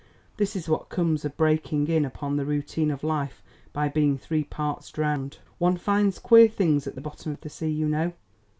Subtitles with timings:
[0.37, 4.43] This is what comes of breaking in upon the routine of life by being three
[4.43, 5.37] parts drowned.
[5.59, 8.11] One finds queer things at the bottom of the sea, you know.